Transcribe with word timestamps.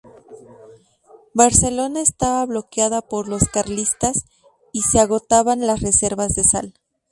Barcelona 1.35 2.01
estaba 2.01 2.43
bloqueada 2.47 3.03
por 3.03 3.29
los 3.29 3.43
carlistas, 3.49 4.25
y 4.71 4.81
se 4.81 4.99
agotaban 4.99 5.67
las 5.67 5.81
reservas 5.81 6.33
de 6.33 6.43
sal. 6.43 6.73